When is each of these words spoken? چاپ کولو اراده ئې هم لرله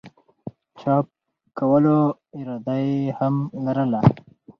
چاپ 0.79 1.05
کولو 1.57 1.97
اراده 2.37 2.75
ئې 2.85 2.95
هم 3.17 3.35
لرله 3.65 4.01